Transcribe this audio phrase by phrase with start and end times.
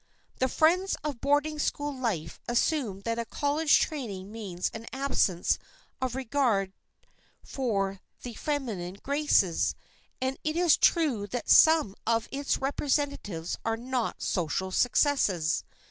[0.39, 5.59] The friends of boarding school life assume that a college training means an absence
[6.01, 6.73] of regard
[7.43, 9.75] for the feminine graces;
[10.19, 15.63] and it is true that some of its representatives are not social successes.